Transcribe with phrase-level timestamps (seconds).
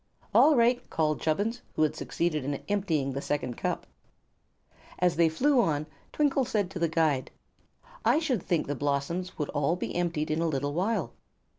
[0.33, 3.85] "All right," called Chubbins, who had succeeded in emptying the second cup.
[4.97, 7.29] As they flew on Twinkle said to the guide:
[8.03, 11.13] "I should think the blossoms would all be emptied in a little while."